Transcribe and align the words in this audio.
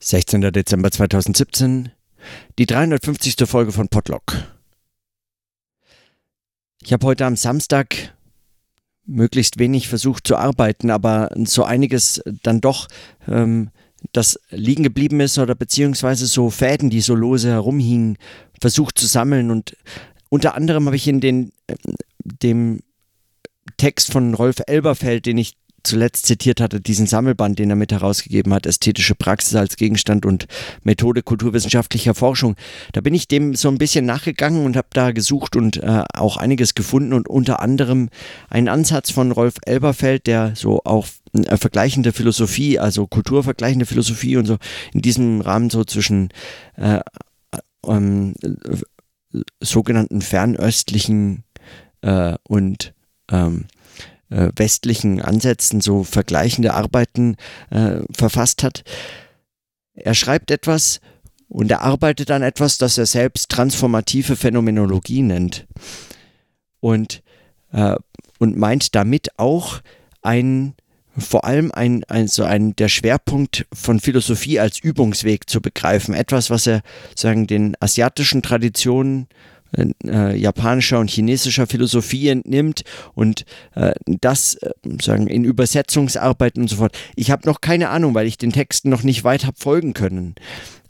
16. 0.00 0.52
Dezember 0.52 0.90
2017, 0.90 1.90
die 2.58 2.66
350. 2.66 3.34
Folge 3.46 3.72
von 3.72 3.88
Podlock. 3.88 4.32
Ich 6.82 6.92
habe 6.92 7.04
heute 7.04 7.26
am 7.26 7.34
Samstag 7.34 8.14
möglichst 9.04 9.58
wenig 9.58 9.88
versucht 9.88 10.26
zu 10.26 10.36
arbeiten, 10.36 10.90
aber 10.90 11.30
so 11.44 11.64
einiges 11.64 12.22
dann 12.42 12.60
doch, 12.60 12.86
ähm, 13.26 13.70
das 14.12 14.38
liegen 14.50 14.84
geblieben 14.84 15.18
ist 15.18 15.38
oder 15.38 15.56
beziehungsweise 15.56 16.26
so 16.26 16.50
Fäden, 16.50 16.90
die 16.90 17.00
so 17.00 17.16
lose 17.16 17.50
herumhingen, 17.50 18.18
versucht 18.60 18.98
zu 18.98 19.06
sammeln 19.06 19.50
und 19.50 19.76
unter 20.28 20.54
anderem 20.54 20.86
habe 20.86 20.96
ich 20.96 21.08
in 21.08 21.20
den, 21.20 21.52
äh, 21.66 21.74
dem 22.22 22.80
Text 23.78 24.12
von 24.12 24.34
Rolf 24.34 24.56
Elberfeld, 24.66 25.26
den 25.26 25.38
ich 25.38 25.56
zuletzt 25.82 26.26
zitiert 26.26 26.60
hatte, 26.60 26.80
diesen 26.80 27.06
Sammelband, 27.06 27.58
den 27.58 27.70
er 27.70 27.76
mit 27.76 27.92
herausgegeben 27.92 28.52
hat, 28.52 28.66
Ästhetische 28.66 29.14
Praxis 29.14 29.54
als 29.54 29.76
Gegenstand 29.76 30.26
und 30.26 30.46
Methode 30.82 31.22
kulturwissenschaftlicher 31.22 32.14
Forschung. 32.14 32.56
Da 32.92 33.00
bin 33.00 33.14
ich 33.14 33.28
dem 33.28 33.54
so 33.54 33.68
ein 33.68 33.78
bisschen 33.78 34.06
nachgegangen 34.06 34.64
und 34.64 34.76
habe 34.76 34.88
da 34.92 35.12
gesucht 35.12 35.56
und 35.56 35.78
äh, 35.78 36.04
auch 36.14 36.36
einiges 36.36 36.74
gefunden 36.74 37.12
und 37.12 37.28
unter 37.28 37.60
anderem 37.60 38.08
einen 38.48 38.68
Ansatz 38.68 39.10
von 39.10 39.32
Rolf 39.32 39.54
Elberfeld, 39.64 40.26
der 40.26 40.52
so 40.54 40.80
auch 40.84 41.06
äh, 41.32 41.56
vergleichende 41.56 42.12
Philosophie, 42.12 42.78
also 42.78 43.06
kulturvergleichende 43.06 43.86
Philosophie 43.86 44.36
und 44.36 44.46
so 44.46 44.58
in 44.92 45.02
diesem 45.02 45.40
Rahmen 45.40 45.70
so 45.70 45.84
zwischen 45.84 46.30
äh, 46.76 47.00
ähm, 47.86 48.34
sogenannten 49.60 50.22
fernöstlichen 50.22 51.44
äh, 52.02 52.34
und 52.44 52.94
ähm, 53.30 53.66
äh, 54.30 54.50
westlichen 54.56 55.20
Ansätzen 55.20 55.80
so 55.80 56.04
vergleichende 56.04 56.74
Arbeiten 56.74 57.36
äh, 57.70 58.00
verfasst 58.12 58.62
hat. 58.62 58.84
Er 59.94 60.14
schreibt 60.14 60.50
etwas 60.50 61.00
und 61.48 61.70
er 61.70 61.82
arbeitet 61.82 62.30
an 62.30 62.42
etwas, 62.42 62.78
das 62.78 62.98
er 62.98 63.06
selbst 63.06 63.50
transformative 63.50 64.36
Phänomenologie 64.36 65.22
nennt. 65.22 65.66
Und, 66.80 67.22
äh, 67.72 67.96
und 68.38 68.56
meint 68.56 68.94
damit 68.94 69.38
auch 69.38 69.80
ein 70.22 70.74
vor 71.20 71.44
allem 71.44 71.72
ein, 71.72 72.04
ein, 72.04 72.28
so 72.28 72.44
ein, 72.44 72.76
der 72.76 72.88
Schwerpunkt 72.88 73.66
von 73.72 74.00
Philosophie 74.00 74.60
als 74.60 74.78
Übungsweg 74.78 75.48
zu 75.48 75.60
begreifen. 75.60 76.14
Etwas, 76.14 76.50
was 76.50 76.66
er 76.66 76.82
sagen, 77.14 77.46
den 77.46 77.76
asiatischen 77.80 78.42
Traditionen 78.42 79.26
äh, 79.76 80.36
japanischer 80.36 80.98
und 80.98 81.10
chinesischer 81.10 81.66
Philosophie 81.66 82.28
entnimmt 82.28 82.82
und 83.14 83.44
äh, 83.74 83.92
das 84.06 84.54
äh, 84.54 84.70
sagen 85.00 85.26
in 85.26 85.44
Übersetzungsarbeiten 85.44 86.62
und 86.62 86.68
so 86.68 86.76
fort. 86.76 86.96
Ich 87.16 87.30
habe 87.30 87.46
noch 87.46 87.60
keine 87.60 87.90
Ahnung, 87.90 88.14
weil 88.14 88.26
ich 88.26 88.38
den 88.38 88.52
Texten 88.52 88.88
noch 88.88 89.02
nicht 89.02 89.24
weit 89.24 89.44
habe 89.44 89.56
folgen 89.58 89.94
können. 89.94 90.34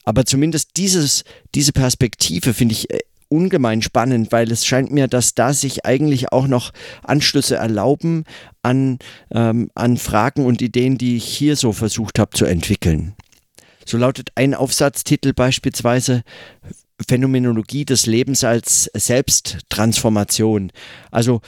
Aber 0.04 0.24
zumindest 0.24 0.70
dieses, 0.76 1.24
diese 1.54 1.72
Perspektive 1.72 2.54
finde 2.54 2.72
ich 2.72 2.90
äh, 2.90 3.00
ungemein 3.28 3.82
spannend, 3.82 4.32
weil 4.32 4.50
es 4.50 4.64
scheint 4.64 4.90
mir, 4.90 5.06
dass 5.06 5.34
da 5.34 5.52
sich 5.52 5.84
eigentlich 5.84 6.32
auch 6.32 6.46
noch 6.46 6.72
Anschlüsse 7.02 7.56
erlauben 7.56 8.24
an, 8.62 8.98
ähm, 9.30 9.70
an 9.74 9.98
Fragen 9.98 10.46
und 10.46 10.62
Ideen, 10.62 10.98
die 10.98 11.16
ich 11.16 11.24
hier 11.24 11.56
so 11.56 11.72
versucht 11.72 12.18
habe 12.18 12.36
zu 12.36 12.46
entwickeln. 12.46 13.14
So 13.84 13.96
lautet 13.96 14.30
ein 14.34 14.54
Aufsatztitel 14.54 15.32
beispielsweise 15.32 16.22
Phänomenologie 17.06 17.84
des 17.84 18.06
Lebens 18.06 18.44
als 18.44 18.90
Selbsttransformation. 18.94 20.72
Also 21.10 21.40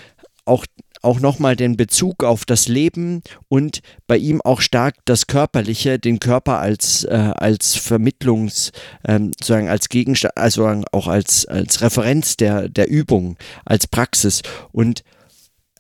auch 0.44 0.64
auch 1.02 1.20
nochmal 1.20 1.56
den 1.56 1.76
Bezug 1.76 2.24
auf 2.24 2.44
das 2.44 2.68
Leben 2.68 3.22
und 3.48 3.80
bei 4.06 4.16
ihm 4.16 4.40
auch 4.42 4.60
stark 4.60 4.96
das 5.04 5.26
Körperliche, 5.26 5.98
den 5.98 6.20
Körper 6.20 6.58
als, 6.58 7.04
äh, 7.04 7.32
als 7.36 7.76
Vermittlungs, 7.76 8.72
ähm, 9.06 9.32
sozusagen 9.38 9.68
als 9.68 9.88
Gegenstand, 9.88 10.36
also 10.36 10.66
auch 10.92 11.08
als, 11.08 11.46
als 11.46 11.80
Referenz 11.80 12.36
der, 12.36 12.68
der 12.68 12.90
Übung, 12.90 13.36
als 13.64 13.86
Praxis. 13.86 14.42
Und 14.72 15.02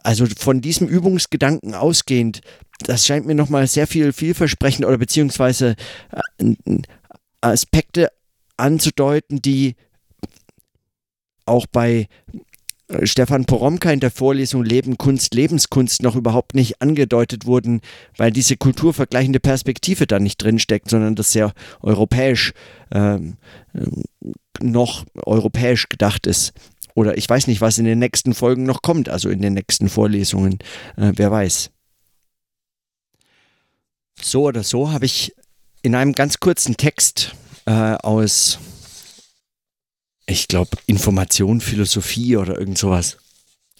also 0.02 0.26
von 0.38 0.62
diesem 0.62 0.88
Übungsgedanken 0.88 1.74
ausgehend, 1.74 2.40
das 2.80 3.06
scheint 3.06 3.26
mir 3.26 3.34
nochmal 3.34 3.66
sehr 3.66 3.86
viel 3.86 4.14
vielversprechend 4.14 4.86
oder 4.86 4.96
beziehungsweise 4.96 5.76
äh, 6.38 6.54
Aspekte 7.42 8.10
anzudeuten, 8.60 9.42
die 9.42 9.74
auch 11.46 11.66
bei 11.66 12.08
äh, 12.88 13.06
Stefan 13.06 13.44
Poromka 13.44 13.90
in 13.90 14.00
der 14.00 14.10
Vorlesung 14.10 14.64
Leben, 14.64 14.98
Kunst, 14.98 15.34
Lebenskunst 15.34 16.02
noch 16.02 16.16
überhaupt 16.16 16.54
nicht 16.54 16.80
angedeutet 16.80 17.46
wurden, 17.46 17.80
weil 18.16 18.30
diese 18.30 18.56
kulturvergleichende 18.56 19.40
Perspektive 19.40 20.06
da 20.06 20.18
nicht 20.18 20.42
drinsteckt, 20.42 20.90
sondern 20.90 21.14
das 21.14 21.32
sehr 21.32 21.52
europäisch 21.82 22.52
ähm, 22.92 23.36
äh, 23.74 23.86
noch 24.62 25.04
europäisch 25.14 25.88
gedacht 25.88 26.26
ist. 26.26 26.52
Oder 26.94 27.16
ich 27.16 27.28
weiß 27.28 27.46
nicht, 27.46 27.60
was 27.60 27.78
in 27.78 27.84
den 27.84 27.98
nächsten 27.98 28.34
Folgen 28.34 28.64
noch 28.64 28.82
kommt, 28.82 29.08
also 29.08 29.30
in 29.30 29.40
den 29.40 29.54
nächsten 29.54 29.88
Vorlesungen, 29.88 30.58
äh, 30.96 31.12
wer 31.14 31.30
weiß. 31.30 31.70
So 34.20 34.44
oder 34.44 34.62
so 34.62 34.90
habe 34.92 35.06
ich 35.06 35.34
in 35.82 35.94
einem 35.94 36.12
ganz 36.12 36.40
kurzen 36.40 36.76
Text 36.76 37.34
äh, 37.66 37.72
aus, 37.72 38.58
ich 40.26 40.48
glaube, 40.48 40.70
Information, 40.86 41.60
Philosophie 41.60 42.36
oder 42.36 42.58
irgend 42.58 42.78
sowas. 42.78 43.18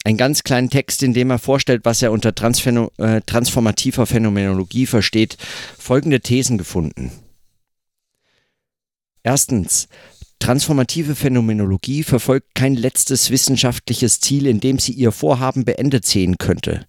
Einen 0.05 0.17
ganz 0.17 0.43
kleinen 0.43 0.71
Text, 0.71 1.03
in 1.03 1.13
dem 1.13 1.31
er 1.31 1.39
vorstellt, 1.39 1.85
was 1.85 2.01
er 2.01 2.13
unter 2.13 2.35
Transphäno 2.35 2.91
äh, 2.97 3.21
transformativer 3.21 4.07
Phänomenologie 4.07 4.87
versteht, 4.87 5.37
folgende 5.79 6.21
Thesen 6.21 6.57
gefunden. 6.57 7.13
Erstens, 9.23 9.89
Transformative 10.41 11.15
Phänomenologie 11.15 12.03
verfolgt 12.03 12.55
kein 12.55 12.75
letztes 12.75 13.31
wissenschaftliches 13.31 14.21
Ziel, 14.21 14.47
in 14.47 14.59
dem 14.59 14.79
sie 14.79 14.93
ihr 14.93 15.13
Vorhaben 15.13 15.67
beendet 15.67 16.07
sehen 16.07 16.39
könnte. 16.39 16.87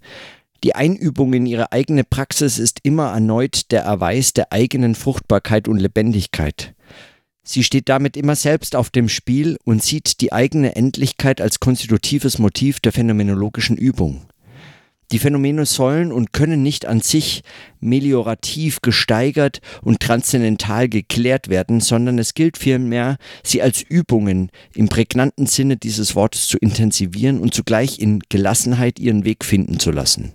Die 0.63 0.75
Einübung 0.75 1.33
in 1.33 1.47
ihre 1.47 1.71
eigene 1.71 2.03
Praxis 2.03 2.59
ist 2.59 2.81
immer 2.83 3.11
erneut 3.11 3.71
der 3.71 3.81
Erweis 3.81 4.33
der 4.33 4.51
eigenen 4.51 4.93
Fruchtbarkeit 4.93 5.67
und 5.67 5.79
Lebendigkeit. 5.79 6.75
Sie 7.43 7.63
steht 7.63 7.89
damit 7.89 8.15
immer 8.15 8.35
selbst 8.35 8.75
auf 8.75 8.91
dem 8.91 9.09
Spiel 9.09 9.57
und 9.65 9.81
sieht 9.81 10.21
die 10.21 10.31
eigene 10.31 10.75
Endlichkeit 10.75 11.41
als 11.41 11.59
konstitutives 11.59 12.37
Motiv 12.37 12.79
der 12.79 12.91
phänomenologischen 12.91 13.75
Übung. 13.75 14.27
Die 15.11 15.19
Phänomene 15.19 15.65
sollen 15.65 16.11
und 16.11 16.31
können 16.31 16.63
nicht 16.63 16.85
an 16.85 17.01
sich 17.01 17.41
meliorativ 17.81 18.81
gesteigert 18.81 19.59
und 19.81 19.99
transzendental 19.99 20.87
geklärt 20.87 21.49
werden, 21.49 21.81
sondern 21.81 22.17
es 22.17 22.33
gilt 22.33 22.57
vielmehr, 22.57 23.17
sie 23.43 23.61
als 23.61 23.81
Übungen 23.81 24.51
im 24.73 24.87
prägnanten 24.87 25.47
Sinne 25.47 25.75
dieses 25.75 26.15
Wortes 26.15 26.47
zu 26.47 26.57
intensivieren 26.59 27.39
und 27.39 27.53
zugleich 27.53 27.99
in 27.99 28.21
Gelassenheit 28.29 28.99
ihren 28.99 29.25
Weg 29.25 29.43
finden 29.43 29.79
zu 29.79 29.91
lassen. 29.91 30.33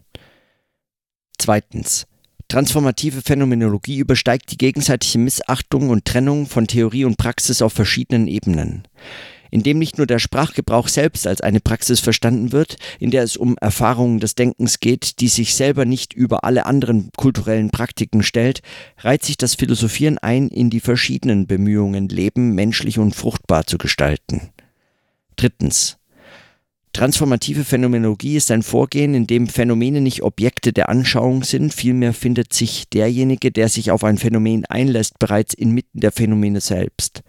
Zweitens. 1.39 2.07
Transformative 2.49 3.23
Phänomenologie 3.23 3.99
übersteigt 3.99 4.53
die 4.53 4.57
gegenseitige 4.57 5.19
Missachtung 5.19 5.91
und 5.91 6.05
Trennung 6.05 6.47
von 6.47 6.69
Theorie 6.69 7.05
und 7.05 7.17
Praxis 7.17 7.61
auf 7.61 7.73
verschiedenen 7.73 8.29
Ebenen. 8.29 8.87
Indem 9.51 9.79
nicht 9.79 9.99
nur 9.99 10.07
der 10.07 10.19
Sprachgebrauch 10.19 10.89
selbst 10.89 11.27
als 11.27 11.41
eine 11.41 11.61
Praxis 11.61 12.01
verstanden 12.01 12.53
wird, 12.53 12.77
in 13.01 13.11
der 13.11 13.23
es 13.23 13.37
um 13.37 13.57
Erfahrungen 13.59 14.21
des 14.21 14.35
Denkens 14.35 14.81
geht, 14.81 15.21
die 15.21 15.29
sich 15.29 15.55
selber 15.55 15.85
nicht 15.85 16.13
über 16.13 16.45
alle 16.45 16.67
anderen 16.67 17.11
kulturellen 17.17 17.71
Praktiken 17.71 18.23
stellt, 18.23 18.61
reiht 18.99 19.25
sich 19.25 19.37
das 19.37 19.55
Philosophieren 19.55 20.19
ein 20.19 20.49
in 20.49 20.71
die 20.71 20.81
verschiedenen 20.81 21.47
Bemühungen, 21.47 22.09
Leben 22.09 22.55
menschlich 22.55 22.99
und 22.99 23.15
fruchtbar 23.15 23.67
zu 23.67 23.79
gestalten. 23.79 24.51
Drittens. 25.37 25.99
Transformative 26.97 27.65
Phänomenologie 27.65 28.37
ist 28.39 28.51
ein 28.51 28.63
Vorgehen, 28.63 29.13
in 29.13 29.27
dem 29.27 29.49
Phänomene 29.49 30.01
nicht 30.01 30.23
Objekte 30.23 30.73
der 30.73 30.89
Anschauung 30.89 31.45
sind, 31.45 31.75
vielmehr 31.75 32.15
findet 32.15 32.55
sich 32.55 32.89
derjenige, 32.89 33.53
der 33.53 33.69
sich 33.69 33.91
auf 33.91 34.03
ein 34.03 34.17
Phänomen 34.17 34.65
einlässt, 34.65 35.19
bereits 35.19 35.53
inmitten 35.53 36.01
der 36.01 36.11
Phänomene 36.11 36.63
selbst. 36.63 37.23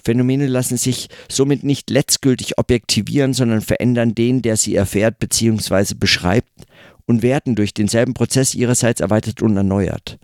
Phänomene 0.00 0.46
lassen 0.46 0.76
sich 0.76 1.08
somit 1.28 1.64
nicht 1.64 1.90
letztgültig 1.90 2.58
objektivieren, 2.58 3.34
sondern 3.34 3.60
verändern 3.60 4.14
den, 4.14 4.40
der 4.40 4.56
sie 4.56 4.76
erfährt 4.76 5.18
bzw. 5.18 5.94
beschreibt 5.98 6.52
und 7.04 7.22
werden 7.22 7.56
durch 7.56 7.74
denselben 7.74 8.14
Prozess 8.14 8.54
ihrerseits 8.54 9.00
erweitert 9.00 9.42
und 9.42 9.56
erneuert. 9.56 10.20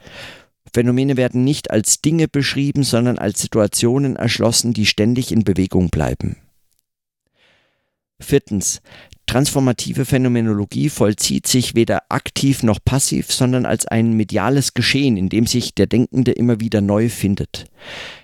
Phänomene 0.72 1.16
werden 1.16 1.42
nicht 1.42 1.72
als 1.72 2.00
Dinge 2.00 2.28
beschrieben, 2.28 2.84
sondern 2.84 3.18
als 3.18 3.40
Situationen 3.40 4.14
erschlossen, 4.14 4.72
die 4.72 4.86
ständig 4.86 5.32
in 5.32 5.42
Bewegung 5.42 5.90
bleiben. 5.90 6.36
Viertens. 8.20 8.80
Transformative 9.26 10.06
Phänomenologie 10.06 10.88
vollzieht 10.88 11.46
sich 11.46 11.74
weder 11.74 12.04
aktiv 12.08 12.62
noch 12.62 12.78
passiv, 12.82 13.30
sondern 13.30 13.66
als 13.66 13.86
ein 13.86 14.14
mediales 14.14 14.72
Geschehen, 14.72 15.18
in 15.18 15.28
dem 15.28 15.46
sich 15.46 15.74
der 15.74 15.86
Denkende 15.86 16.32
immer 16.32 16.60
wieder 16.60 16.80
neu 16.80 17.10
findet. 17.10 17.66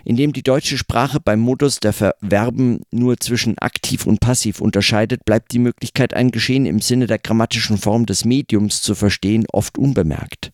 Indem 0.02 0.32
die 0.32 0.42
deutsche 0.42 0.78
Sprache 0.78 1.20
beim 1.20 1.40
Modus 1.40 1.78
der 1.78 1.92
Verben 1.92 2.80
nur 2.90 3.18
zwischen 3.18 3.58
aktiv 3.58 4.06
und 4.06 4.20
passiv 4.20 4.62
unterscheidet, 4.62 5.26
bleibt 5.26 5.52
die 5.52 5.58
Möglichkeit, 5.58 6.14
ein 6.14 6.30
Geschehen 6.30 6.64
im 6.64 6.80
Sinne 6.80 7.06
der 7.06 7.18
grammatischen 7.18 7.76
Form 7.76 8.06
des 8.06 8.24
Mediums 8.24 8.80
zu 8.80 8.94
verstehen, 8.94 9.44
oft 9.52 9.76
unbemerkt. 9.76 10.52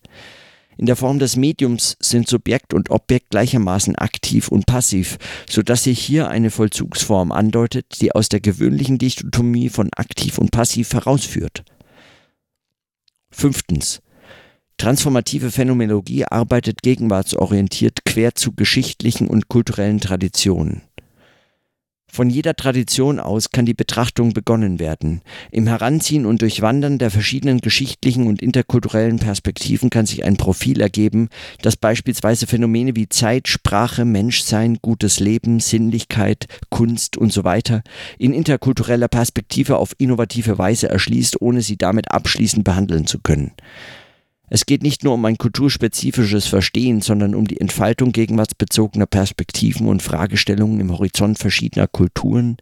In 0.76 0.86
der 0.86 0.96
Form 0.96 1.18
des 1.18 1.36
Mediums 1.36 1.96
sind 2.00 2.28
Subjekt 2.28 2.72
und 2.72 2.90
Objekt 2.90 3.30
gleichermaßen 3.30 3.96
aktiv 3.96 4.48
und 4.48 4.66
passiv, 4.66 5.18
so 5.48 5.62
dass 5.62 5.84
sich 5.84 6.00
hier 6.00 6.28
eine 6.28 6.50
Vollzugsform 6.50 7.32
andeutet, 7.32 8.00
die 8.00 8.12
aus 8.12 8.28
der 8.28 8.40
gewöhnlichen 8.40 8.98
Dichotomie 8.98 9.68
von 9.68 9.90
aktiv 9.94 10.38
und 10.38 10.50
passiv 10.50 10.92
herausführt. 10.94 11.64
Fünftens. 13.30 14.00
Transformative 14.78 15.50
Phänomenologie 15.50 16.24
arbeitet 16.24 16.82
gegenwartsorientiert 16.82 18.06
quer 18.06 18.34
zu 18.34 18.52
geschichtlichen 18.52 19.28
und 19.28 19.48
kulturellen 19.48 20.00
Traditionen. 20.00 20.80
Von 22.12 22.28
jeder 22.28 22.54
Tradition 22.54 23.20
aus 23.20 23.50
kann 23.50 23.66
die 23.66 23.74
Betrachtung 23.74 24.32
begonnen 24.32 24.80
werden. 24.80 25.22
Im 25.52 25.68
Heranziehen 25.68 26.26
und 26.26 26.42
Durchwandern 26.42 26.98
der 26.98 27.10
verschiedenen 27.10 27.60
geschichtlichen 27.60 28.26
und 28.26 28.42
interkulturellen 28.42 29.18
Perspektiven 29.18 29.90
kann 29.90 30.06
sich 30.06 30.24
ein 30.24 30.36
Profil 30.36 30.80
ergeben, 30.80 31.28
das 31.62 31.76
beispielsweise 31.76 32.48
Phänomene 32.48 32.96
wie 32.96 33.08
Zeit, 33.08 33.46
Sprache, 33.46 34.04
Menschsein, 34.04 34.78
gutes 34.82 35.20
Leben, 35.20 35.60
Sinnlichkeit, 35.60 36.46
Kunst 36.68 37.16
und 37.16 37.32
so 37.32 37.44
weiter 37.44 37.82
in 38.18 38.32
interkultureller 38.32 39.08
Perspektive 39.08 39.76
auf 39.76 39.94
innovative 39.98 40.58
Weise 40.58 40.88
erschließt, 40.88 41.40
ohne 41.40 41.62
sie 41.62 41.76
damit 41.76 42.10
abschließend 42.10 42.64
behandeln 42.64 43.06
zu 43.06 43.20
können. 43.20 43.52
Es 44.52 44.66
geht 44.66 44.82
nicht 44.82 45.04
nur 45.04 45.14
um 45.14 45.24
ein 45.24 45.38
kulturspezifisches 45.38 46.46
Verstehen, 46.46 47.02
sondern 47.02 47.36
um 47.36 47.46
die 47.46 47.60
Entfaltung 47.60 48.10
gegenwartsbezogener 48.10 49.06
Perspektiven 49.06 49.86
und 49.86 50.02
Fragestellungen 50.02 50.80
im 50.80 50.90
Horizont 50.90 51.38
verschiedener 51.38 51.86
Kulturen 51.86 52.56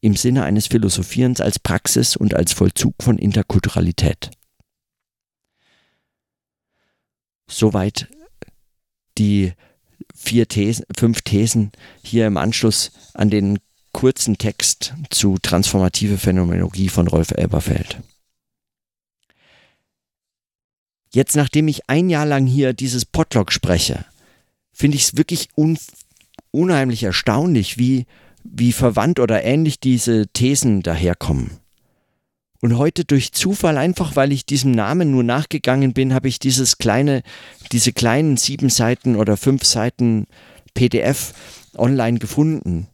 im 0.00 0.16
Sinne 0.16 0.44
eines 0.44 0.68
Philosophierens 0.68 1.42
als 1.42 1.58
Praxis 1.58 2.16
und 2.16 2.34
als 2.34 2.54
Vollzug 2.54 2.94
von 3.02 3.18
Interkulturalität. 3.18 4.30
Soweit 7.46 8.08
die 9.18 9.52
vier 10.14 10.48
Thesen, 10.48 10.86
fünf 10.96 11.20
Thesen 11.20 11.72
hier 12.02 12.26
im 12.26 12.38
Anschluss 12.38 12.90
an 13.12 13.28
den 13.28 13.58
kurzen 13.92 14.38
Text 14.38 14.94
zu 15.10 15.36
transformative 15.42 16.16
Phänomenologie 16.16 16.88
von 16.88 17.06
Rolf 17.06 17.32
Elberfeld. 17.32 18.00
Jetzt, 21.14 21.36
nachdem 21.36 21.68
ich 21.68 21.88
ein 21.88 22.10
Jahr 22.10 22.26
lang 22.26 22.44
hier 22.44 22.72
dieses 22.72 23.04
Potlock 23.04 23.52
spreche, 23.52 24.04
finde 24.72 24.96
ich 24.96 25.04
es 25.04 25.16
wirklich 25.16 25.48
un 25.56 25.78
unheimlich 26.50 27.04
erstaunlich, 27.04 27.78
wie, 27.78 28.06
wie 28.42 28.72
verwandt 28.72 29.20
oder 29.20 29.44
ähnlich 29.44 29.78
diese 29.78 30.26
Thesen 30.28 30.82
daherkommen. 30.82 31.52
Und 32.60 32.78
heute 32.78 33.04
durch 33.04 33.32
Zufall, 33.32 33.78
einfach 33.78 34.16
weil 34.16 34.32
ich 34.32 34.44
diesem 34.44 34.72
Namen 34.72 35.12
nur 35.12 35.22
nachgegangen 35.22 35.92
bin, 35.92 36.14
habe 36.14 36.26
ich 36.26 36.40
dieses 36.40 36.78
kleine, 36.78 37.22
diese 37.70 37.92
kleinen 37.92 38.36
sieben 38.36 38.68
Seiten 38.68 39.14
oder 39.14 39.36
fünf 39.36 39.64
Seiten 39.64 40.26
PDF 40.74 41.32
online 41.76 42.18
gefunden. 42.18 42.88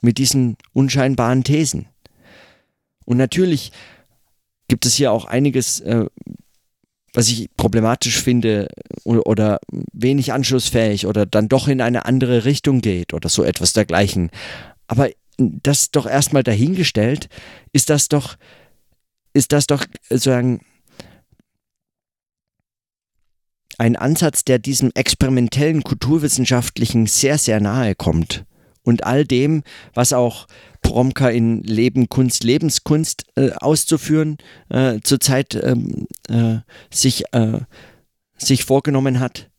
Mit 0.00 0.16
diesen 0.16 0.56
unscheinbaren 0.72 1.44
Thesen. 1.44 1.88
Und 3.04 3.18
natürlich 3.18 3.72
gibt 4.68 4.86
es 4.86 4.94
hier 4.94 5.12
auch 5.12 5.24
einiges, 5.24 5.80
äh, 5.80 6.06
was 7.14 7.28
ich 7.28 7.48
problematisch 7.56 8.22
finde 8.22 8.68
oder, 9.04 9.26
oder, 9.26 9.58
wenig 9.92 10.32
anschlussfähig 10.32 11.06
oder 11.06 11.26
dann 11.26 11.48
doch 11.48 11.66
in 11.68 11.80
eine 11.80 12.04
andere 12.04 12.44
Richtung 12.44 12.80
geht 12.80 13.14
oder 13.14 13.28
so 13.28 13.42
etwas 13.42 13.72
dergleichen. 13.72 14.30
Aber 14.86 15.10
das 15.38 15.90
doch 15.90 16.06
erstmal 16.06 16.42
dahingestellt, 16.42 17.28
ist 17.72 17.90
das 17.90 18.08
doch, 18.08 18.36
ist 19.32 19.52
das 19.52 19.66
doch 19.66 19.84
sozusagen 20.08 20.60
ein 23.78 23.96
Ansatz, 23.96 24.44
der 24.44 24.58
diesem 24.58 24.90
experimentellen 24.94 25.82
kulturwissenschaftlichen 25.82 27.06
sehr, 27.06 27.38
sehr 27.38 27.60
nahe 27.60 27.94
kommt 27.94 28.44
und 28.88 29.04
all 29.04 29.26
dem, 29.26 29.62
was 29.92 30.14
auch 30.14 30.46
Promka 30.80 31.28
in 31.28 31.62
Leben, 31.62 32.08
Kunst, 32.08 32.42
Lebenskunst 32.42 33.26
äh, 33.36 33.50
auszuführen, 33.52 34.38
äh, 34.70 35.00
zurzeit 35.02 35.54
ähm, 35.54 36.06
äh, 36.28 36.60
sich, 36.90 37.24
äh, 37.32 37.60
sich 38.38 38.64
vorgenommen 38.64 39.20
hat. 39.20 39.50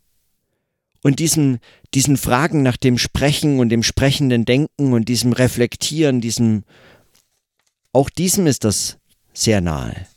Und 1.03 1.19
diesen, 1.19 1.59
diesen 1.93 2.17
Fragen 2.17 2.63
nach 2.63 2.75
dem 2.75 2.97
Sprechen 2.97 3.59
und 3.59 3.69
dem 3.69 3.83
sprechenden 3.83 4.45
Denken 4.45 4.93
und 4.93 5.07
diesem 5.07 5.31
Reflektieren, 5.31 6.21
diesem, 6.21 6.63
auch 7.93 8.09
diesem 8.09 8.47
ist 8.47 8.63
das 8.63 8.97
sehr 9.33 9.61
nahe 9.61 10.07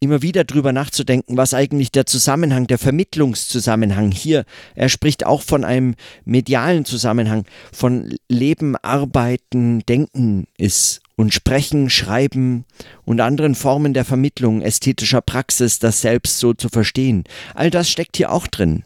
immer 0.00 0.22
wieder 0.22 0.44
drüber 0.44 0.72
nachzudenken, 0.72 1.36
was 1.36 1.54
eigentlich 1.54 1.90
der 1.90 2.06
Zusammenhang, 2.06 2.66
der 2.66 2.78
Vermittlungszusammenhang 2.78 4.10
hier, 4.10 4.44
er 4.74 4.88
spricht 4.88 5.24
auch 5.24 5.42
von 5.42 5.64
einem 5.64 5.94
medialen 6.24 6.84
Zusammenhang, 6.84 7.44
von 7.72 8.14
Leben, 8.28 8.76
Arbeiten, 8.76 9.80
Denken 9.86 10.46
ist 10.58 11.00
und 11.16 11.32
Sprechen, 11.32 11.88
Schreiben 11.88 12.64
und 13.04 13.20
anderen 13.20 13.54
Formen 13.54 13.94
der 13.94 14.04
Vermittlung 14.04 14.60
ästhetischer 14.60 15.22
Praxis, 15.22 15.78
das 15.78 16.02
Selbst 16.02 16.38
so 16.38 16.52
zu 16.52 16.68
verstehen. 16.68 17.24
All 17.54 17.70
das 17.70 17.90
steckt 17.90 18.16
hier 18.16 18.30
auch 18.32 18.46
drin. 18.46 18.84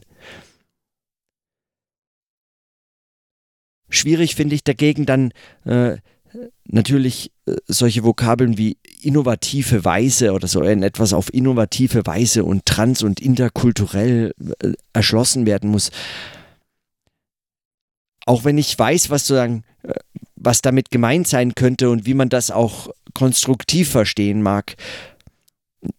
Schwierig 3.88 4.36
finde 4.36 4.54
ich 4.54 4.62
dagegen 4.62 5.04
dann 5.04 5.32
äh, 5.64 5.96
natürlich 6.64 7.32
äh, 7.46 7.56
solche 7.66 8.04
Vokabeln 8.04 8.56
wie 8.58 8.78
innovative 9.02 9.84
Weise 9.84 10.32
oder 10.32 10.48
so 10.48 10.62
in 10.62 10.82
etwas 10.82 11.12
auf 11.12 11.32
innovative 11.32 12.06
Weise 12.06 12.44
und 12.44 12.66
trans- 12.66 13.02
und 13.02 13.20
interkulturell 13.20 14.34
äh, 14.62 14.72
erschlossen 14.92 15.46
werden 15.46 15.70
muss. 15.70 15.90
Auch 18.26 18.44
wenn 18.44 18.58
ich 18.58 18.78
weiß, 18.78 19.10
was 19.10 19.26
sozusagen, 19.26 19.64
äh, 19.82 19.94
was 20.36 20.62
damit 20.62 20.90
gemeint 20.90 21.26
sein 21.26 21.54
könnte 21.54 21.90
und 21.90 22.06
wie 22.06 22.14
man 22.14 22.28
das 22.28 22.50
auch 22.50 22.88
konstruktiv 23.14 23.90
verstehen 23.90 24.42
mag. 24.42 24.76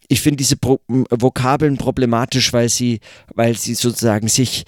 Ich 0.08 0.22
finde 0.22 0.38
diese 0.38 0.58
Pro 0.58 0.80
Vokabeln 0.88 1.78
problematisch, 1.78 2.54
weil 2.54 2.70
sie, 2.70 3.00
weil 3.34 3.58
sie 3.58 3.74
sozusagen 3.74 4.28
sich 4.28 4.66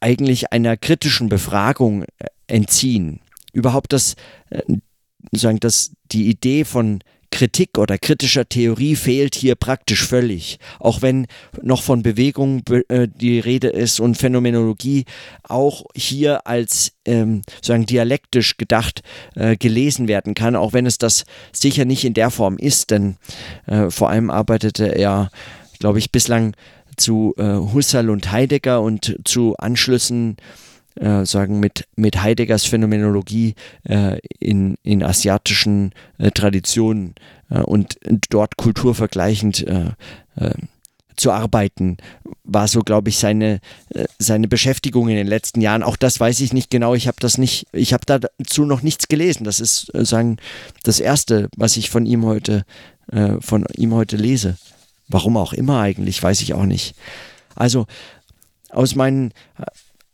eigentlich 0.00 0.50
einer 0.50 0.78
kritischen 0.78 1.28
Befragung 1.28 2.04
entziehen. 2.46 3.20
Überhaupt 3.52 3.92
das, 3.92 4.16
sagen, 5.40 5.60
dass 5.60 5.92
die 6.12 6.28
Idee 6.28 6.64
von 6.64 7.00
Kritik 7.30 7.76
oder 7.76 7.98
kritischer 7.98 8.48
Theorie 8.48 8.96
fehlt 8.96 9.34
hier 9.34 9.56
praktisch 9.56 10.04
völlig. 10.06 10.58
Auch 10.78 11.02
wenn 11.02 11.26
noch 11.60 11.82
von 11.82 12.02
Bewegung 12.02 12.62
äh, 12.88 13.08
die 13.08 13.40
Rede 13.40 13.68
ist 13.68 14.00
und 14.00 14.16
Phänomenologie 14.16 15.04
auch 15.42 15.84
hier 15.94 16.46
als 16.46 16.92
ähm, 17.04 17.42
sozusagen 17.56 17.86
dialektisch 17.86 18.56
gedacht 18.56 19.02
äh, 19.34 19.56
gelesen 19.56 20.08
werden 20.08 20.34
kann, 20.34 20.56
auch 20.56 20.72
wenn 20.72 20.86
es 20.86 20.98
das 20.98 21.24
sicher 21.52 21.84
nicht 21.84 22.04
in 22.04 22.14
der 22.14 22.30
Form 22.30 22.56
ist, 22.56 22.90
denn 22.90 23.16
äh, 23.66 23.90
vor 23.90 24.08
allem 24.08 24.30
arbeitete 24.30 24.86
er, 24.86 25.30
glaube 25.78 25.98
ich, 25.98 26.10
bislang 26.12 26.54
zu 26.96 27.34
äh, 27.36 27.42
Husserl 27.42 28.08
und 28.08 28.32
Heidegger 28.32 28.80
und 28.80 29.16
zu 29.24 29.56
Anschlüssen 29.58 30.36
äh, 30.96 31.24
sagen, 31.26 31.60
mit, 31.60 31.86
mit 31.96 32.22
Heideggers 32.22 32.64
Phänomenologie 32.64 33.54
äh, 33.84 34.18
in, 34.38 34.76
in 34.82 35.02
asiatischen 35.02 35.92
äh, 36.18 36.30
Traditionen 36.30 37.14
äh, 37.50 37.60
und 37.60 37.98
dort 38.30 38.56
kulturvergleichend 38.56 39.66
äh, 39.66 39.90
äh, 40.36 40.54
zu 41.16 41.32
arbeiten, 41.32 41.96
war 42.44 42.68
so, 42.68 42.80
glaube 42.80 43.08
ich, 43.08 43.16
seine, 43.16 43.60
seine 44.18 44.48
Beschäftigung 44.48 45.08
in 45.08 45.16
den 45.16 45.26
letzten 45.26 45.62
Jahren. 45.62 45.82
Auch 45.82 45.96
das 45.96 46.20
weiß 46.20 46.40
ich 46.40 46.52
nicht 46.52 46.70
genau. 46.70 46.94
Ich 46.94 47.08
habe 47.08 47.16
das 47.20 47.38
nicht, 47.38 47.66
ich 47.72 47.94
habe 47.94 48.04
dazu 48.04 48.66
noch 48.66 48.82
nichts 48.82 49.08
gelesen. 49.08 49.44
Das 49.44 49.58
ist 49.58 49.90
sagen 49.94 50.36
das 50.82 51.00
erste, 51.00 51.48
was 51.56 51.78
ich 51.78 51.88
von 51.88 52.04
ihm 52.04 52.26
heute, 52.26 52.66
von 53.40 53.64
ihm 53.76 53.94
heute 53.94 54.18
lese. 54.18 54.58
Warum 55.08 55.38
auch 55.38 55.54
immer 55.54 55.80
eigentlich, 55.80 56.22
weiß 56.22 56.42
ich 56.42 56.52
auch 56.52 56.66
nicht. 56.66 56.94
Also 57.54 57.86
aus 58.68 58.94
meinen 58.94 59.32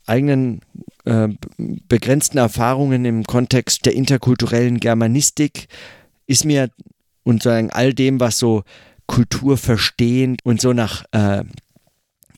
eigenen 0.06 0.60
äh, 1.04 1.28
begrenzten 1.56 2.38
Erfahrungen 2.38 3.04
im 3.04 3.24
Kontext 3.24 3.86
der 3.86 3.94
interkulturellen 3.94 4.80
Germanistik 4.80 5.68
ist 6.26 6.44
mir 6.44 6.70
und 7.24 7.42
sagen 7.42 7.70
all 7.70 7.94
dem, 7.94 8.20
was 8.20 8.38
so 8.38 8.64
Kultur 9.06 9.56
verstehen 9.56 10.36
und 10.44 10.60
so 10.60 10.72
nach 10.72 11.04
äh, 11.12 11.44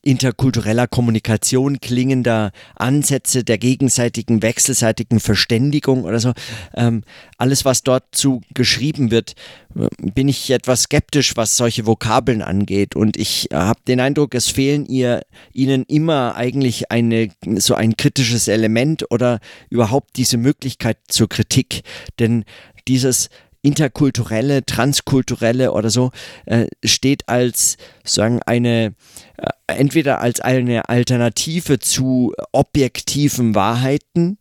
interkultureller 0.05 0.87
Kommunikation 0.87 1.81
klingender 1.81 2.53
Ansätze 2.77 3.43
der 3.43 3.59
gegenseitigen, 3.59 4.43
wechselseitigen 4.43 5.19
Verständigung 5.19 6.05
oder 6.05 6.21
so. 6.21 6.33
Ähm, 6.75 7.03
alles, 7.39 7.65
was 7.65 7.83
dort 7.83 8.05
zu 8.13 8.43
geschrieben 8.53 9.11
wird, 9.11 9.35
äh, 9.75 9.89
bin 9.99 10.29
ich 10.29 10.51
etwas 10.51 10.83
skeptisch, 10.83 11.37
was 11.37 11.57
solche 11.57 11.87
Vokabeln 11.87 12.43
angeht. 12.43 12.95
Und 12.95 13.17
ich 13.17 13.49
habe 13.53 13.81
den 13.89 14.01
Eindruck, 14.01 14.35
es 14.35 14.49
fehlen 14.49 14.87
ihr, 14.87 15.23
ihnen 15.53 15.85
immer 15.85 16.37
eigentlich 16.37 16.91
eine, 16.91 17.31
so 17.57 17.75
ein 17.75 17.97
kritisches 17.97 18.49
Element 18.49 19.11
oder 19.11 19.41
überhaupt 19.71 20.17
diese 20.17 20.37
Möglichkeit 20.37 20.99
zur 21.09 21.29
Kritik. 21.29 21.83
Denn 22.19 22.45
dieses 22.87 23.31
interkulturelle, 23.65 24.65
transkulturelle 24.65 25.73
oder 25.73 25.91
so, 25.91 26.11
äh, 26.45 26.67
steht 26.85 27.29
als 27.29 27.77
sagen 28.05 28.41
eine 28.45 28.95
äh, 29.39 29.51
entweder 29.67 30.21
als 30.21 30.41
eine 30.41 30.89
Alternative 30.89 31.79
zu 31.79 32.35
objektiven 32.53 33.55
Wahrheiten. 33.55 34.39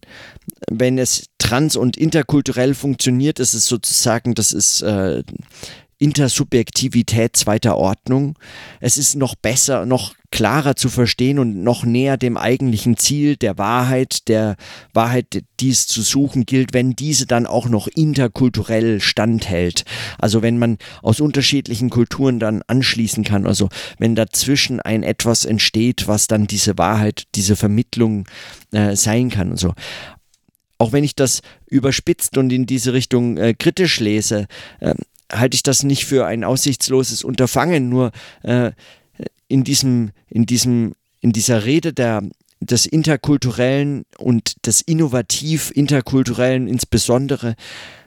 Wenn 0.70 0.98
es 0.98 1.30
trans- 1.38 1.78
und 1.78 1.98
interkulturell 1.98 2.74
funktioniert, 2.74 3.40
ist 3.40 3.54
es 3.54 3.66
sozusagen, 3.66 4.34
das 4.34 4.52
ist 4.52 4.82
äh, 4.82 5.24
Intersubjektivität 6.04 7.38
zweiter 7.38 7.78
Ordnung. 7.78 8.38
Es 8.82 8.98
ist 8.98 9.16
noch 9.16 9.36
besser, 9.36 9.86
noch 9.86 10.14
klarer 10.32 10.76
zu 10.76 10.90
verstehen 10.90 11.40
und 11.40 11.64
noch 11.64 11.86
näher 11.86 12.18
dem 12.18 12.36
eigentlichen 12.36 12.98
Ziel 12.98 13.38
der 13.38 13.58
Wahrheit, 13.58 14.28
der 14.28 14.58
Wahrheit, 14.92 15.44
die 15.62 15.70
es 15.70 15.88
zu 15.88 16.02
suchen 16.02 16.46
gilt, 16.46 16.74
wenn 16.74 16.96
diese 16.96 17.26
dann 17.26 17.46
auch 17.46 17.70
noch 17.70 17.88
interkulturell 17.88 19.00
standhält. 19.00 19.86
Also 20.18 20.42
wenn 20.42 20.58
man 20.58 20.78
aus 21.04 21.22
unterschiedlichen 21.22 21.90
Kulturen 21.90 22.40
dann 22.40 22.64
anschließen 22.68 23.24
kann, 23.24 23.48
also 23.48 23.70
wenn 23.98 24.16
dazwischen 24.16 24.82
ein 24.82 25.04
etwas 25.04 25.46
entsteht, 25.46 26.08
was 26.08 26.28
dann 26.28 26.48
diese 26.48 26.78
Wahrheit, 26.78 27.24
diese 27.36 27.56
Vermittlung 27.56 28.26
äh, 28.72 28.96
sein 28.98 29.30
kann 29.30 29.52
und 29.52 29.58
so 29.58 29.74
auch 30.80 30.92
wenn 30.92 31.06
ich 31.06 31.16
das 31.16 31.42
überspitzt 31.68 32.38
und 32.38 32.52
in 32.52 32.66
diese 32.66 32.92
Richtung 32.92 33.38
äh, 33.38 33.54
kritisch 33.54 34.02
lese, 34.02 34.48
äh, 34.82 34.94
halte 35.32 35.56
ich 35.56 35.64
das 35.64 35.84
nicht 35.84 36.06
für 36.06 36.26
ein 36.26 36.44
aussichtsloses 36.44 37.24
Unterfangen. 37.24 37.90
Nur 37.90 38.12
äh, 38.44 38.72
in 39.48 39.64
diesem, 39.64 40.12
in 40.28 40.46
diesem, 40.46 40.94
in 41.22 41.32
dieser 41.32 41.66
Rede 41.66 41.94
der 41.94 42.24
des 42.60 42.86
interkulturellen 42.86 44.06
und 44.18 44.66
des 44.66 44.82
innovativ 44.82 45.72
interkulturellen 45.76 46.68
insbesondere 46.68 47.56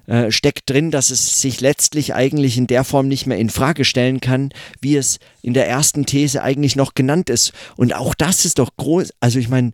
äh, 0.06 0.30
steckt 0.30 0.70
drin, 0.70 0.90
dass 0.90 1.11
es 1.11 1.40
sich 1.40 1.61
letztlich 1.61 2.14
eigentlich 2.14 2.56
in 2.56 2.66
der 2.66 2.85
Form 2.85 3.08
nicht 3.08 3.26
mehr 3.26 3.38
in 3.38 3.50
Frage 3.50 3.85
stellen 3.85 4.20
kann, 4.20 4.50
wie 4.80 4.96
es 4.96 5.18
in 5.42 5.52
der 5.52 5.68
ersten 5.68 6.06
These 6.06 6.42
eigentlich 6.42 6.76
noch 6.76 6.94
genannt 6.94 7.28
ist. 7.28 7.52
Und 7.76 7.94
auch 7.94 8.14
das 8.14 8.44
ist 8.44 8.58
doch 8.58 8.70
groß. 8.76 9.12
Also 9.20 9.38
ich 9.38 9.49
meine, 9.49 9.73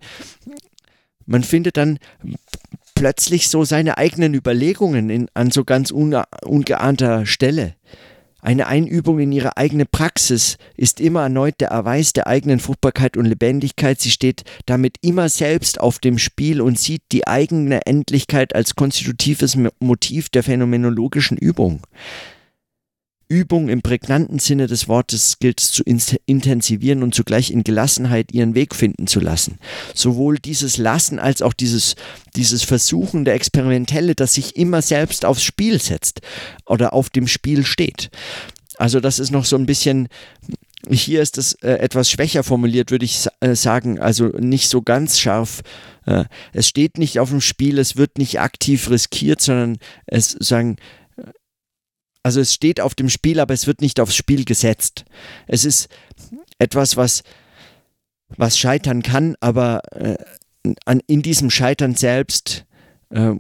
man 1.26 1.44
findet 1.44 1.76
dann 1.76 1.98
plötzlich 3.02 3.48
so 3.48 3.64
seine 3.64 3.98
eigenen 3.98 4.32
Überlegungen 4.32 5.10
in, 5.10 5.26
an 5.34 5.50
so 5.50 5.64
ganz 5.64 5.90
ungeahnter 5.90 7.26
Stelle. 7.26 7.74
Eine 8.40 8.68
Einübung 8.68 9.18
in 9.18 9.32
ihre 9.32 9.56
eigene 9.56 9.86
Praxis 9.86 10.56
ist 10.76 11.00
immer 11.00 11.22
erneut 11.24 11.60
der 11.60 11.70
Erweis 11.70 12.12
der 12.12 12.28
eigenen 12.28 12.60
Fruchtbarkeit 12.60 13.16
und 13.16 13.24
Lebendigkeit. 13.24 14.00
Sie 14.00 14.12
steht 14.12 14.44
damit 14.66 14.98
immer 15.00 15.28
selbst 15.28 15.80
auf 15.80 15.98
dem 15.98 16.16
Spiel 16.16 16.60
und 16.60 16.78
sieht 16.78 17.02
die 17.10 17.26
eigene 17.26 17.84
Endlichkeit 17.86 18.54
als 18.54 18.76
konstitutives 18.76 19.58
Motiv 19.80 20.28
der 20.28 20.44
phänomenologischen 20.44 21.36
Übung. 21.36 21.82
Übung 23.32 23.70
im 23.70 23.80
prägnanten 23.80 24.38
Sinne 24.38 24.66
des 24.66 24.88
Wortes 24.88 25.38
gilt 25.38 25.58
es 25.62 25.72
zu 25.72 25.82
intensivieren 25.82 27.02
und 27.02 27.14
zugleich 27.14 27.50
in 27.50 27.64
Gelassenheit 27.64 28.30
ihren 28.32 28.54
Weg 28.54 28.74
finden 28.74 29.06
zu 29.06 29.20
lassen. 29.20 29.58
Sowohl 29.94 30.38
dieses 30.38 30.76
Lassen 30.76 31.18
als 31.18 31.40
auch 31.40 31.54
dieses, 31.54 31.96
dieses 32.36 32.62
Versuchen 32.62 33.24
der 33.24 33.32
Experimentelle, 33.32 34.14
das 34.14 34.34
sich 34.34 34.56
immer 34.56 34.82
selbst 34.82 35.24
aufs 35.24 35.42
Spiel 35.42 35.80
setzt 35.80 36.20
oder 36.66 36.92
auf 36.92 37.08
dem 37.08 37.26
Spiel 37.26 37.64
steht. 37.64 38.10
Also 38.76 39.00
das 39.00 39.18
ist 39.18 39.30
noch 39.30 39.46
so 39.46 39.56
ein 39.56 39.64
bisschen, 39.64 40.08
hier 40.90 41.22
ist 41.22 41.38
es 41.38 41.54
äh, 41.62 41.72
etwas 41.72 42.10
schwächer 42.10 42.42
formuliert, 42.42 42.90
würde 42.90 43.06
ich 43.06 43.28
äh, 43.40 43.54
sagen, 43.54 43.98
also 43.98 44.26
nicht 44.26 44.68
so 44.68 44.82
ganz 44.82 45.18
scharf. 45.18 45.62
Äh, 46.04 46.24
es 46.52 46.68
steht 46.68 46.98
nicht 46.98 47.18
auf 47.18 47.30
dem 47.30 47.40
Spiel, 47.40 47.78
es 47.78 47.96
wird 47.96 48.18
nicht 48.18 48.40
aktiv 48.40 48.90
riskiert, 48.90 49.40
sondern 49.40 49.78
es 50.06 50.36
sagen, 50.38 50.76
also 52.22 52.40
es 52.40 52.54
steht 52.54 52.80
auf 52.80 52.94
dem 52.94 53.08
Spiel, 53.08 53.40
aber 53.40 53.54
es 53.54 53.66
wird 53.66 53.80
nicht 53.80 54.00
aufs 54.00 54.14
Spiel 54.14 54.44
gesetzt. 54.44 55.04
Es 55.46 55.64
ist 55.64 55.88
etwas, 56.58 56.96
was, 56.96 57.22
was 58.28 58.58
scheitern 58.58 59.02
kann, 59.02 59.36
aber 59.40 59.80
äh, 59.92 60.16
an, 60.84 61.00
in 61.06 61.22
diesem 61.22 61.50
Scheitern 61.50 61.94
selbst 61.94 62.64
äh, 63.10 63.34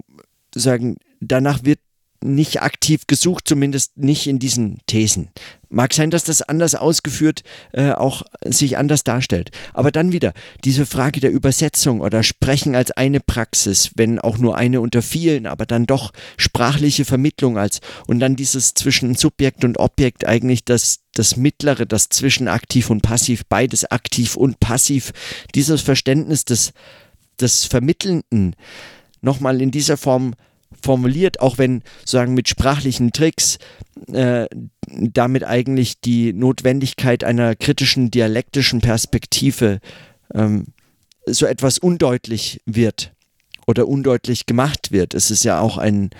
sagen, 0.54 0.96
danach 1.20 1.64
wird 1.64 1.80
nicht 2.22 2.62
aktiv 2.62 3.06
gesucht, 3.06 3.46
zumindest 3.46 3.96
nicht 3.96 4.26
in 4.26 4.38
diesen 4.38 4.78
Thesen. 4.86 5.28
Mag 5.68 5.94
sein, 5.94 6.10
dass 6.10 6.24
das 6.24 6.42
anders 6.42 6.74
ausgeführt 6.74 7.42
äh, 7.72 7.92
auch 7.92 8.22
sich 8.44 8.76
anders 8.76 9.04
darstellt. 9.04 9.50
Aber 9.72 9.90
dann 9.90 10.12
wieder 10.12 10.34
diese 10.64 10.84
Frage 10.84 11.20
der 11.20 11.30
Übersetzung 11.30 12.00
oder 12.00 12.22
Sprechen 12.22 12.74
als 12.74 12.90
eine 12.90 13.20
Praxis, 13.20 13.90
wenn 13.96 14.18
auch 14.18 14.38
nur 14.38 14.56
eine 14.56 14.80
unter 14.80 15.00
vielen, 15.00 15.46
aber 15.46 15.64
dann 15.64 15.86
doch 15.86 16.12
sprachliche 16.36 17.04
Vermittlung 17.04 17.56
als 17.56 17.80
und 18.06 18.20
dann 18.20 18.36
dieses 18.36 18.74
zwischen 18.74 19.14
Subjekt 19.14 19.64
und 19.64 19.78
Objekt 19.78 20.26
eigentlich 20.26 20.64
das 20.64 21.00
das 21.14 21.36
mittlere, 21.36 21.84
das 21.84 22.08
zwischen 22.08 22.48
aktiv 22.48 22.88
und 22.88 23.02
passiv, 23.02 23.44
beides 23.46 23.84
aktiv 23.90 24.34
und 24.34 24.60
passiv, 24.60 25.12
dieses 25.54 25.82
Verständnis 25.82 26.44
des 26.44 26.72
des 27.40 27.64
Vermittelnden 27.64 28.56
nochmal 29.20 29.62
in 29.62 29.70
dieser 29.70 29.96
Form 29.96 30.34
formuliert, 30.80 31.40
auch 31.40 31.58
wenn 31.58 31.82
sagen 32.04 32.34
mit 32.34 32.48
sprachlichen 32.48 33.12
Tricks 33.12 33.58
äh, 34.12 34.46
damit 34.88 35.44
eigentlich 35.44 36.00
die 36.00 36.32
Notwendigkeit 36.32 37.24
einer 37.24 37.54
kritischen 37.54 38.10
dialektischen 38.10 38.80
Perspektive 38.80 39.80
ähm, 40.34 40.66
so 41.26 41.46
etwas 41.46 41.78
undeutlich 41.78 42.60
wird 42.66 43.12
oder 43.66 43.88
undeutlich 43.88 44.46
gemacht 44.46 44.92
wird. 44.92 45.14
Es 45.14 45.30
ist 45.30 45.44
ja 45.44 45.60
auch 45.60 45.78
ein 45.78 46.10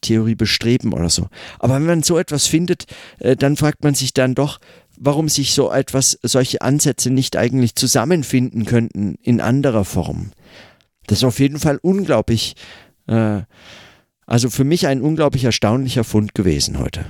Theoriebestreben 0.00 0.92
oder 0.92 1.10
so. 1.10 1.28
Aber 1.58 1.74
wenn 1.74 1.86
man 1.86 2.02
so 2.02 2.18
etwas 2.18 2.46
findet, 2.46 2.84
äh, 3.18 3.36
dann 3.36 3.56
fragt 3.56 3.82
man 3.82 3.94
sich 3.94 4.14
dann 4.14 4.34
doch, 4.34 4.60
warum 4.96 5.28
sich 5.28 5.52
so 5.52 5.70
etwas, 5.70 6.18
solche 6.22 6.60
Ansätze 6.60 7.10
nicht 7.10 7.36
eigentlich 7.36 7.74
zusammenfinden 7.74 8.64
könnten 8.64 9.16
in 9.22 9.40
anderer 9.40 9.84
Form. 9.84 10.32
Das 11.06 11.18
ist 11.18 11.24
auf 11.24 11.40
jeden 11.40 11.58
Fall 11.58 11.78
unglaublich 11.80 12.54
äh, 13.08 13.42
also 14.26 14.50
für 14.50 14.64
mich 14.64 14.86
ein 14.86 15.00
unglaublich 15.00 15.44
erstaunlicher 15.44 16.04
Fund 16.04 16.34
gewesen 16.34 16.78
heute. 16.78 17.06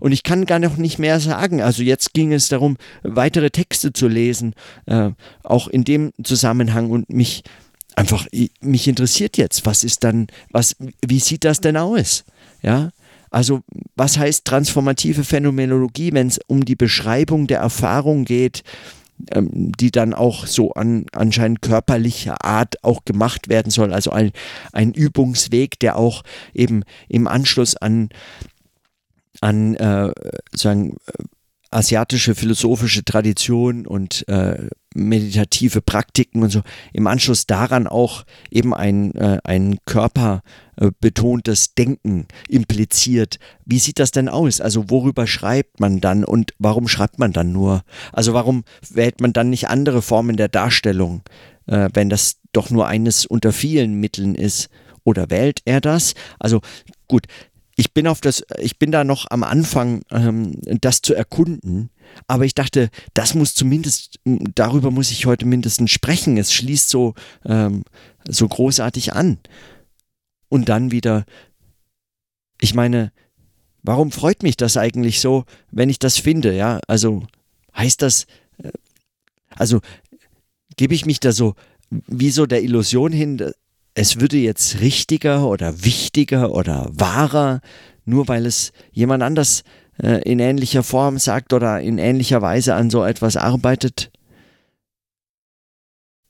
Und 0.00 0.12
ich 0.12 0.22
kann 0.22 0.46
gar 0.46 0.58
noch 0.58 0.76
nicht 0.76 0.98
mehr 0.98 1.18
sagen. 1.20 1.62
Also 1.62 1.82
jetzt 1.82 2.12
ging 2.12 2.32
es 2.32 2.48
darum, 2.48 2.76
weitere 3.02 3.50
Texte 3.50 3.92
zu 3.92 4.08
lesen, 4.08 4.54
äh, 4.86 5.10
auch 5.42 5.68
in 5.68 5.84
dem 5.84 6.12
Zusammenhang 6.22 6.90
und 6.90 7.08
mich 7.10 7.42
einfach, 7.96 8.26
mich 8.60 8.86
interessiert 8.86 9.36
jetzt, 9.36 9.66
was 9.66 9.82
ist 9.84 10.04
dann, 10.04 10.28
was, 10.50 10.76
wie 11.04 11.20
sieht 11.20 11.44
das 11.44 11.60
denn 11.60 11.76
aus? 11.76 12.24
Ja, 12.62 12.90
also 13.30 13.62
was 13.96 14.18
heißt 14.18 14.44
transformative 14.44 15.24
Phänomenologie, 15.24 16.12
wenn 16.12 16.28
es 16.28 16.38
um 16.46 16.64
die 16.64 16.76
Beschreibung 16.76 17.46
der 17.46 17.60
Erfahrung 17.60 18.24
geht, 18.24 18.62
ähm, 19.30 19.72
die 19.72 19.90
dann 19.90 20.14
auch 20.14 20.46
so 20.46 20.72
an 20.72 21.06
anscheinend 21.12 21.62
körperlicher 21.62 22.44
Art 22.44 22.82
auch 22.84 23.04
gemacht 23.04 23.48
werden 23.48 23.70
soll. 23.70 23.92
Also 23.92 24.10
ein, 24.10 24.32
ein 24.72 24.92
Übungsweg, 24.92 25.78
der 25.80 25.96
auch 25.96 26.22
eben 26.54 26.82
im 27.08 27.26
Anschluss 27.26 27.76
an, 27.76 28.10
an 29.40 29.74
äh, 29.76 30.12
sagen, 30.52 30.96
äh, 31.06 31.24
asiatische 31.70 32.34
philosophische 32.34 33.04
Tradition 33.04 33.86
und 33.86 34.26
äh, 34.28 34.68
meditative 34.94 35.80
Praktiken 35.82 36.42
und 36.42 36.50
so 36.50 36.62
im 36.92 37.06
Anschluss 37.06 37.46
daran 37.46 37.86
auch 37.86 38.24
eben 38.50 38.74
ein, 38.74 39.14
äh, 39.14 39.38
ein 39.44 39.78
körperbetontes 39.84 41.66
äh, 41.66 41.70
Denken 41.76 42.26
impliziert. 42.48 43.38
Wie 43.64 43.78
sieht 43.78 43.98
das 43.98 44.10
denn 44.10 44.28
aus? 44.28 44.60
Also 44.60 44.88
worüber 44.88 45.26
schreibt 45.26 45.80
man 45.80 46.00
dann 46.00 46.24
und 46.24 46.54
warum 46.58 46.88
schreibt 46.88 47.18
man 47.18 47.32
dann 47.32 47.52
nur? 47.52 47.82
Also 48.12 48.32
warum 48.32 48.64
wählt 48.88 49.20
man 49.20 49.32
dann 49.32 49.50
nicht 49.50 49.68
andere 49.68 50.02
Formen 50.02 50.36
der 50.36 50.48
Darstellung, 50.48 51.22
äh, 51.66 51.88
wenn 51.92 52.08
das 52.08 52.38
doch 52.52 52.70
nur 52.70 52.86
eines 52.86 53.26
unter 53.26 53.52
vielen 53.52 53.94
Mitteln 53.94 54.34
ist? 54.34 54.68
Oder 55.04 55.30
wählt 55.30 55.60
er 55.64 55.80
das? 55.80 56.14
Also 56.38 56.60
gut, 57.06 57.26
ich 57.76 57.94
bin 57.94 58.08
auf 58.08 58.20
das, 58.20 58.44
ich 58.58 58.78
bin 58.78 58.90
da 58.90 59.04
noch 59.04 59.26
am 59.30 59.44
Anfang, 59.44 60.02
ähm, 60.10 60.60
das 60.80 61.00
zu 61.00 61.14
erkunden. 61.14 61.90
Aber 62.26 62.44
ich 62.44 62.54
dachte, 62.54 62.90
das 63.14 63.34
muss 63.34 63.54
zumindest, 63.54 64.18
darüber 64.24 64.90
muss 64.90 65.10
ich 65.10 65.26
heute 65.26 65.46
mindestens 65.46 65.90
sprechen. 65.90 66.36
Es 66.36 66.52
schließt 66.52 66.88
so, 66.88 67.14
ähm, 67.44 67.84
so 68.26 68.48
großartig 68.48 69.12
an. 69.14 69.38
Und 70.48 70.68
dann 70.68 70.90
wieder, 70.90 71.24
ich 72.60 72.74
meine, 72.74 73.12
warum 73.82 74.12
freut 74.12 74.42
mich 74.42 74.56
das 74.56 74.76
eigentlich 74.76 75.20
so, 75.20 75.44
wenn 75.70 75.90
ich 75.90 75.98
das 75.98 76.18
finde? 76.18 76.54
Ja, 76.54 76.80
also 76.86 77.26
heißt 77.76 78.02
das, 78.02 78.26
äh, 78.62 78.70
also 79.50 79.80
gebe 80.76 80.94
ich 80.94 81.06
mich 81.06 81.20
da 81.20 81.32
so 81.32 81.54
wie 81.90 82.30
so 82.30 82.46
der 82.46 82.62
Illusion 82.62 83.12
hin, 83.12 83.52
es 83.94 84.20
würde 84.20 84.36
jetzt 84.36 84.80
richtiger 84.80 85.48
oder 85.48 85.84
wichtiger 85.84 86.52
oder 86.52 86.88
wahrer, 86.92 87.60
nur 88.04 88.28
weil 88.28 88.46
es 88.46 88.72
jemand 88.92 89.22
anders 89.22 89.60
äh, 89.60 89.64
in 89.98 90.38
ähnlicher 90.38 90.82
Form 90.82 91.18
sagt 91.18 91.52
oder 91.52 91.80
in 91.80 91.98
ähnlicher 91.98 92.40
Weise 92.42 92.74
an 92.74 92.90
so 92.90 93.04
etwas 93.04 93.36
arbeitet? 93.36 94.10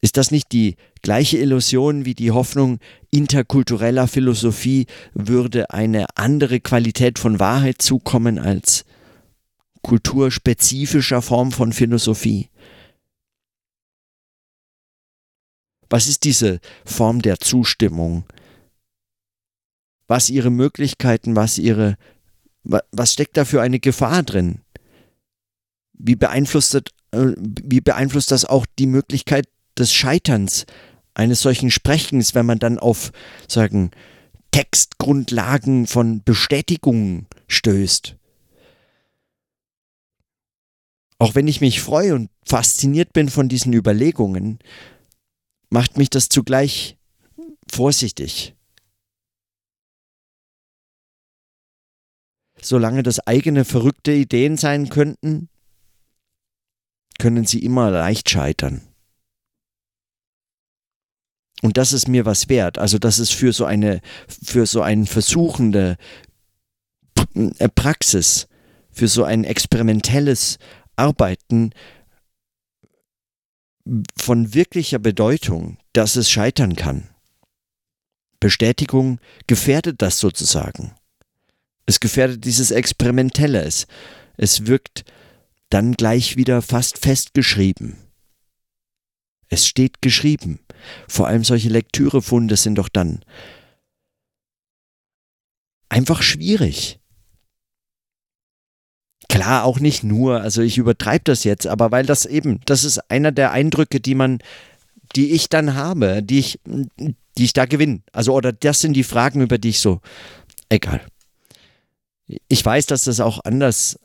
Ist 0.00 0.16
das 0.16 0.30
nicht 0.30 0.52
die 0.52 0.76
gleiche 1.02 1.38
Illusion 1.38 2.04
wie 2.04 2.14
die 2.14 2.30
Hoffnung, 2.30 2.78
interkultureller 3.10 4.06
Philosophie 4.06 4.86
würde 5.12 5.70
eine 5.70 6.06
andere 6.14 6.60
Qualität 6.60 7.18
von 7.18 7.40
Wahrheit 7.40 7.82
zukommen 7.82 8.38
als 8.38 8.84
kulturspezifischer 9.82 11.20
Form 11.20 11.50
von 11.50 11.72
Philosophie? 11.72 12.48
Was 15.90 16.06
ist 16.06 16.24
diese 16.24 16.60
Form 16.84 17.22
der 17.22 17.38
Zustimmung? 17.38 18.24
Was 20.06 20.30
ihre 20.30 20.50
Möglichkeiten, 20.50 21.34
was 21.34 21.58
ihre, 21.58 21.96
was 22.68 23.12
steckt 23.12 23.36
da 23.36 23.44
für 23.44 23.62
eine 23.62 23.80
Gefahr 23.80 24.22
drin? 24.22 24.60
Wie 25.94 26.16
beeinflusst, 26.16 26.74
das, 26.74 26.82
äh, 27.12 27.32
wie 27.38 27.80
beeinflusst 27.80 28.30
das 28.30 28.44
auch 28.44 28.66
die 28.78 28.86
Möglichkeit 28.86 29.48
des 29.76 29.92
Scheiterns 29.92 30.66
eines 31.14 31.40
solchen 31.40 31.70
Sprechens, 31.70 32.34
wenn 32.34 32.46
man 32.46 32.58
dann 32.58 32.78
auf, 32.78 33.10
sagen, 33.48 33.90
Textgrundlagen 34.50 35.86
von 35.86 36.22
Bestätigungen 36.22 37.26
stößt? 37.48 38.16
Auch 41.18 41.34
wenn 41.34 41.48
ich 41.48 41.60
mich 41.60 41.80
freue 41.80 42.14
und 42.14 42.30
fasziniert 42.44 43.12
bin 43.12 43.28
von 43.28 43.48
diesen 43.48 43.72
Überlegungen, 43.72 44.60
macht 45.68 45.98
mich 45.98 46.10
das 46.10 46.28
zugleich 46.28 46.96
vorsichtig. 47.70 48.54
Solange 52.60 53.02
das 53.02 53.20
eigene 53.26 53.64
verrückte 53.64 54.12
Ideen 54.12 54.56
sein 54.56 54.88
könnten, 54.88 55.48
können 57.18 57.46
sie 57.46 57.64
immer 57.64 57.90
leicht 57.90 58.30
scheitern. 58.30 58.82
Und 61.62 61.76
das 61.76 61.92
ist 61.92 62.08
mir 62.08 62.24
was 62.24 62.48
wert. 62.48 62.78
Also 62.78 62.98
das 62.98 63.18
ist 63.18 63.32
für 63.32 63.52
so 63.52 63.64
eine, 63.64 64.00
für 64.28 64.66
so 64.66 64.82
eine 64.82 65.06
versuchende 65.06 65.96
äh, 67.34 67.68
Praxis, 67.68 68.46
für 68.90 69.08
so 69.08 69.24
ein 69.24 69.44
experimentelles 69.44 70.58
Arbeiten 70.96 71.72
von 74.16 74.54
wirklicher 74.54 74.98
Bedeutung, 74.98 75.78
dass 75.92 76.16
es 76.16 76.30
scheitern 76.30 76.76
kann. 76.76 77.08
Bestätigung 78.38 79.18
gefährdet 79.46 80.00
das 80.00 80.20
sozusagen. 80.20 80.92
Es 81.88 82.00
gefährdet 82.00 82.44
dieses 82.44 82.70
Experimentelle. 82.70 83.62
Es, 83.62 83.86
es 84.36 84.66
wirkt 84.66 85.06
dann 85.70 85.94
gleich 85.94 86.36
wieder 86.36 86.60
fast 86.60 86.98
festgeschrieben. 86.98 87.96
Es 89.48 89.66
steht 89.66 90.02
geschrieben. 90.02 90.60
Vor 91.08 91.28
allem 91.28 91.44
solche 91.44 91.70
Lektürefunde 91.70 92.58
sind 92.58 92.74
doch 92.74 92.90
dann 92.90 93.24
einfach 95.88 96.20
schwierig. 96.20 97.00
Klar, 99.30 99.64
auch 99.64 99.80
nicht 99.80 100.04
nur, 100.04 100.42
also 100.42 100.60
ich 100.60 100.76
übertreibe 100.76 101.24
das 101.24 101.42
jetzt, 101.44 101.66
aber 101.66 101.90
weil 101.90 102.04
das 102.04 102.26
eben, 102.26 102.60
das 102.66 102.84
ist 102.84 102.98
einer 103.10 103.32
der 103.32 103.52
Eindrücke, 103.52 103.98
die 103.98 104.14
man, 104.14 104.40
die 105.16 105.32
ich 105.32 105.48
dann 105.48 105.74
habe, 105.74 106.22
die 106.22 106.38
ich, 106.38 106.60
die 106.66 107.44
ich 107.44 107.54
da 107.54 107.64
gewinne. 107.64 108.02
Also, 108.12 108.34
oder 108.34 108.52
das 108.52 108.82
sind 108.82 108.92
die 108.92 109.04
Fragen, 109.04 109.40
über 109.40 109.56
die 109.56 109.70
ich 109.70 109.80
so, 109.80 110.02
egal. 110.68 111.00
Ich 112.48 112.64
weiß, 112.64 112.86
dass 112.86 113.04
das 113.04 113.20
auch 113.20 113.44
anders, 113.44 113.98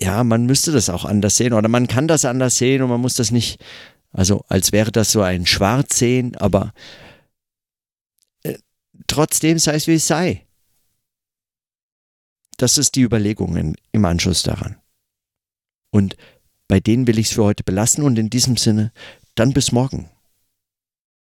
ja, 0.00 0.24
man 0.24 0.46
müsste 0.46 0.72
das 0.72 0.88
auch 0.88 1.04
anders 1.04 1.36
sehen 1.36 1.52
oder 1.52 1.68
man 1.68 1.88
kann 1.88 2.08
das 2.08 2.24
anders 2.24 2.56
sehen 2.56 2.82
und 2.82 2.88
man 2.88 3.00
muss 3.00 3.14
das 3.14 3.30
nicht, 3.30 3.62
also 4.12 4.44
als 4.48 4.72
wäre 4.72 4.90
das 4.90 5.12
so 5.12 5.20
ein 5.20 5.44
Schwarz 5.44 5.98
sehen, 5.98 6.36
aber 6.36 6.72
äh, 8.42 8.54
trotzdem 9.06 9.58
sei 9.58 9.74
es 9.74 9.86
wie 9.86 9.94
es 9.94 10.06
sei. 10.06 10.46
Das 12.56 12.78
ist 12.78 12.94
die 12.94 13.02
Überlegung 13.02 13.74
im 13.92 14.04
Anschluss 14.06 14.42
daran. 14.42 14.76
Und 15.90 16.16
bei 16.68 16.80
denen 16.80 17.06
will 17.06 17.18
ich 17.18 17.26
es 17.26 17.34
für 17.34 17.44
heute 17.44 17.62
belassen 17.62 18.02
und 18.04 18.18
in 18.18 18.30
diesem 18.30 18.56
Sinne, 18.56 18.92
dann 19.34 19.52
bis 19.52 19.72
morgen. 19.72 20.10